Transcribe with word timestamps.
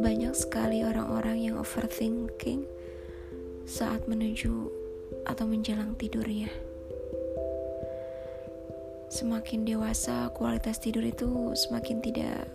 Banyak 0.00 0.32
sekali 0.32 0.80
orang-orang 0.80 1.44
yang 1.44 1.60
overthinking 1.60 2.64
saat 3.68 4.08
menuju 4.08 4.72
atau 5.28 5.44
menjelang 5.44 5.92
tidurnya. 6.00 6.48
Semakin 9.12 9.68
dewasa, 9.68 10.32
kualitas 10.32 10.80
tidur 10.80 11.04
itu 11.04 11.52
semakin 11.52 12.00
tidak 12.00 12.48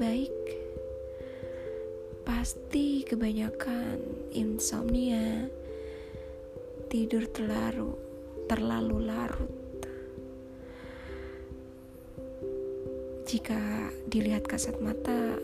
baik. 0.00 0.32
Pasti 2.24 3.04
kebanyakan 3.04 4.00
insomnia, 4.32 5.44
tidur 6.88 7.28
terlalu 7.28 7.92
terlalu 8.48 8.96
larut. 9.12 9.55
Jika 13.26 13.90
dilihat 14.06 14.46
kasat 14.46 14.78
mata 14.78 15.34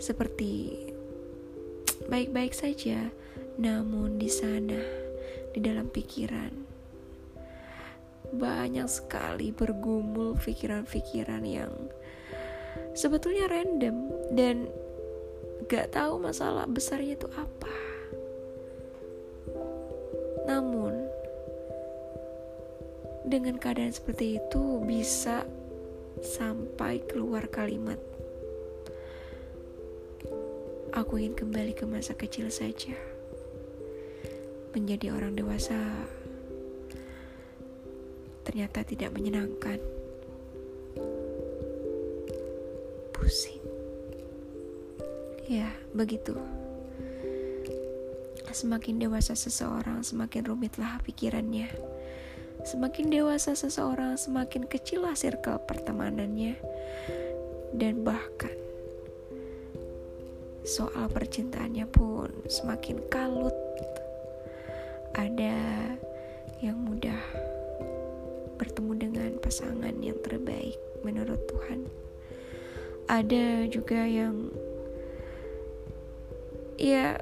seperti 0.00 0.88
baik-baik 2.08 2.56
saja, 2.56 3.12
namun 3.60 4.16
di 4.16 4.32
sana 4.32 4.80
di 5.52 5.60
dalam 5.60 5.92
pikiran 5.92 6.50
banyak 8.34 8.88
sekali 8.88 9.52
bergumul 9.52 10.34
pikiran-pikiran 10.40 11.44
yang 11.44 11.70
sebetulnya 12.96 13.52
random 13.52 14.10
dan 14.32 14.72
gak 15.68 15.92
tahu 15.92 16.16
masalah 16.16 16.64
besarnya 16.64 17.20
itu 17.20 17.28
apa. 17.36 17.76
Namun, 20.44 21.04
dengan 23.24 23.56
keadaan 23.56 23.92
seperti 23.92 24.40
itu 24.40 24.80
bisa 24.84 25.44
sampai 26.24 27.04
keluar 27.04 27.46
kalimat 27.52 28.00
Aku 30.94 31.18
ingin 31.18 31.34
kembali 31.34 31.74
ke 31.74 31.90
masa 31.90 32.14
kecil 32.14 32.54
saja. 32.54 32.94
Menjadi 34.70 35.10
orang 35.10 35.34
dewasa 35.34 35.74
ternyata 38.46 38.86
tidak 38.86 39.10
menyenangkan. 39.10 39.82
Pusing. 43.10 43.58
Ya, 45.50 45.74
begitu. 45.90 46.38
Semakin 48.54 49.02
dewasa 49.02 49.34
seseorang, 49.34 50.06
semakin 50.06 50.46
rumitlah 50.46 51.02
pikirannya. 51.02 51.74
Semakin 52.62 53.10
dewasa 53.10 53.58
seseorang, 53.58 54.14
semakin 54.14 54.70
kecillah 54.70 55.18
circle 55.18 55.58
pertemanannya. 55.66 56.54
Dan 57.74 58.06
bahkan 58.06 58.54
soal 60.62 61.10
percintaannya 61.10 61.90
pun 61.90 62.30
semakin 62.46 63.02
kalut. 63.10 63.52
Ada 65.18 65.58
yang 66.62 66.78
mudah 66.78 67.20
bertemu 68.56 68.92
dengan 68.96 69.30
pasangan 69.42 69.94
yang 69.98 70.16
terbaik 70.22 70.78
menurut 71.02 71.42
Tuhan. 71.50 71.90
Ada 73.10 73.68
juga 73.68 74.06
yang 74.08 74.48
ya 76.80 77.20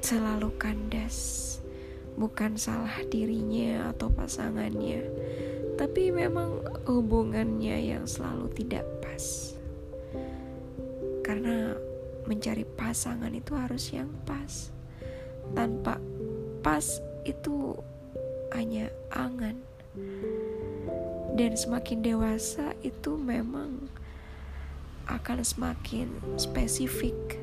selalu 0.00 0.48
kandas 0.56 1.56
bukan 2.14 2.54
salah 2.54 3.02
dirinya 3.10 3.90
atau 3.90 4.10
pasangannya 4.10 5.06
tapi 5.74 6.14
memang 6.14 6.62
hubungannya 6.86 7.94
yang 7.94 8.06
selalu 8.06 8.46
tidak 8.54 8.86
pas. 9.02 9.54
Karena 11.26 11.74
mencari 12.24 12.62
pasangan 12.62 13.32
itu 13.34 13.52
harus 13.58 13.90
yang 13.90 14.10
pas. 14.22 14.70
Tanpa 15.52 15.98
pas 16.62 16.86
itu 17.26 17.74
hanya 18.54 18.86
angan. 19.10 19.58
Dan 21.34 21.58
semakin 21.58 22.06
dewasa 22.06 22.78
itu 22.86 23.18
memang 23.18 23.90
akan 25.10 25.42
semakin 25.42 26.06
spesifik. 26.38 27.42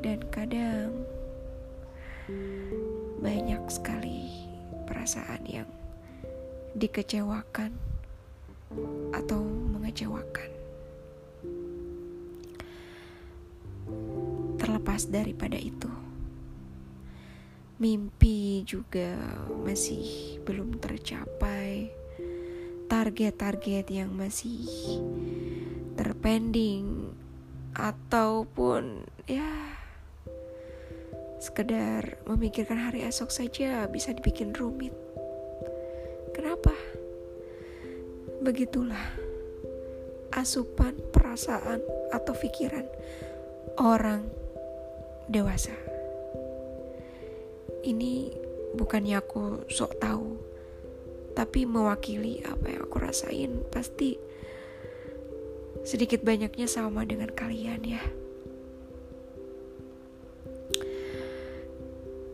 Dan 0.00 0.22
kadang 0.30 0.94
banyak 3.20 3.60
sekali 3.68 4.48
perasaan 4.88 5.44
yang 5.44 5.68
dikecewakan 6.72 7.76
atau 9.12 9.44
mengecewakan. 9.44 10.50
Terlepas 14.56 15.04
daripada 15.12 15.60
itu, 15.60 15.92
mimpi 17.76 18.64
juga 18.64 19.20
masih 19.68 20.40
belum 20.48 20.80
tercapai. 20.80 21.92
Target-target 22.90 23.86
yang 23.94 24.10
masih 24.16 24.66
terpending 25.94 27.14
ataupun 27.76 29.06
ya 29.30 29.79
Sekedar 31.40 32.20
memikirkan 32.28 32.76
hari 32.76 33.00
esok 33.08 33.32
saja 33.32 33.88
bisa 33.88 34.12
dibikin 34.12 34.52
rumit. 34.52 34.92
Kenapa? 36.36 36.76
Begitulah 38.44 39.16
asupan 40.36 41.00
perasaan 41.10 41.80
atau 42.12 42.36
pikiran 42.36 42.84
orang 43.80 44.28
dewasa. 45.32 45.74
Ini 47.80 48.36
bukannya 48.76 49.16
aku 49.16 49.64
sok 49.72 49.96
tahu, 49.96 50.36
tapi 51.32 51.64
mewakili 51.64 52.44
apa 52.44 52.68
yang 52.68 52.84
aku 52.84 53.00
rasain 53.00 53.64
pasti 53.72 54.20
sedikit 55.88 56.20
banyaknya 56.20 56.68
sama 56.68 57.08
dengan 57.08 57.32
kalian 57.32 57.80
ya. 57.80 58.04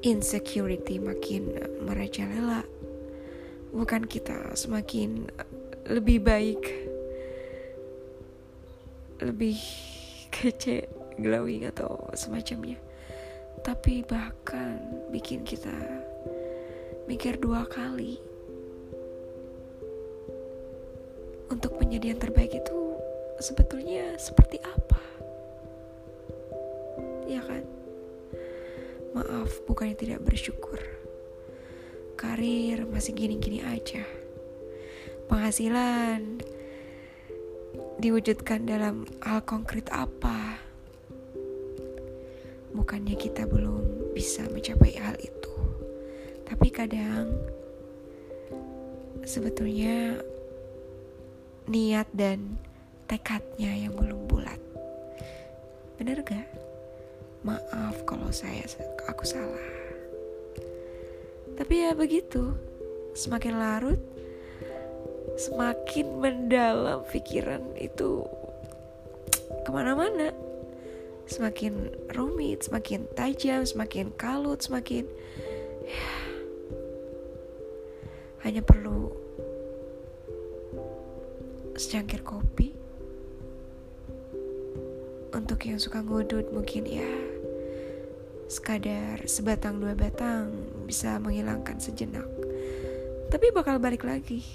Insecurity 0.07 1.03
makin 1.03 1.51
merajalela. 1.83 2.63
Bukan 3.75 4.07
kita 4.07 4.55
semakin 4.55 5.27
lebih 5.91 6.23
baik 6.23 6.63
lebih 9.19 9.59
kece 10.35 10.87
glowing 11.19 11.67
atau 11.67 12.07
semacamnya. 12.15 12.79
Tapi 13.67 14.07
bahkan 14.07 14.79
bikin 15.11 15.43
kita 15.43 15.75
mikir 17.11 17.35
dua 17.43 17.67
kali 17.67 18.23
untuk 21.51 21.75
menjadi 21.83 22.15
yang 22.15 22.21
terbaik 22.23 22.55
itu 22.55 22.79
sebetulnya 23.43 24.15
seperti 24.23 24.63
apa? 24.63 25.03
Ya 27.27 27.43
kan 27.43 27.76
Maaf, 29.47 29.63
bukannya 29.63 29.95
tidak 29.95 30.27
bersyukur. 30.27 30.83
Karir 32.19 32.83
masih 32.83 33.15
gini-gini 33.15 33.63
aja. 33.63 34.03
Penghasilan 35.31 36.43
diwujudkan 38.03 38.67
dalam 38.67 39.07
hal 39.23 39.47
konkret 39.47 39.87
apa? 39.95 40.59
Bukannya 42.75 43.15
kita 43.15 43.47
belum 43.47 44.11
bisa 44.19 44.51
mencapai 44.51 44.99
hal 44.99 45.15
itu. 45.23 45.55
Tapi 46.43 46.67
kadang 46.75 47.31
sebetulnya 49.23 50.27
niat 51.71 52.11
dan 52.11 52.59
tekadnya 53.07 53.71
yang 53.79 53.95
belum 53.95 54.27
bulat. 54.27 54.59
Bener 56.03 56.19
gak? 56.27 56.66
Maaf 57.47 58.03
kalau 58.03 58.27
saya 58.35 58.67
aku 59.07 59.23
salah. 59.23 59.67
Tapi 61.55 61.87
ya 61.87 61.95
begitu. 61.95 62.51
Semakin 63.15 63.55
larut, 63.57 64.03
semakin 65.39 66.19
mendalam 66.19 67.07
pikiran 67.07 67.63
itu 67.79 68.27
ke 69.63 69.71
mana-mana. 69.71 70.35
Semakin 71.31 71.95
rumit, 72.19 72.67
semakin 72.67 73.07
tajam, 73.15 73.63
semakin 73.63 74.11
kalut, 74.19 74.59
semakin 74.63 75.07
ya, 75.87 76.07
hanya 78.43 78.63
perlu 78.63 79.11
secangkir 81.75 82.23
kopi 82.23 82.75
untuk 85.35 85.61
yang 85.67 85.77
suka 85.77 86.01
ngudut 86.01 86.49
mungkin 86.55 86.87
ya 86.87 87.36
Sekadar 88.47 89.27
sebatang 89.27 89.83
dua 89.83 89.99
batang 89.99 90.55
bisa 90.87 91.19
menghilangkan 91.19 91.83
sejenak. 91.83 92.27
Tapi 93.27 93.51
bakal 93.51 93.83
balik 93.83 94.07
lagi. 94.07 94.47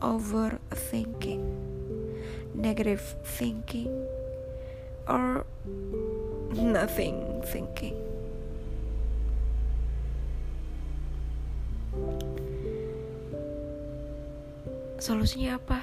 Overthinking. 0.00 1.44
Negative 2.56 3.04
thinking. 3.36 3.92
Or 5.04 5.44
nothing 6.56 7.44
thinking. 7.44 8.00
Solusinya 15.00 15.60
apa? 15.60 15.80